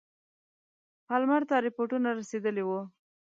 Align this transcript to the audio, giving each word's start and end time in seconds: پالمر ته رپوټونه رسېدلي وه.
پالمر 1.07 1.41
ته 1.49 1.55
رپوټونه 1.65 2.09
رسېدلي 2.19 2.63
وه. 2.65 2.79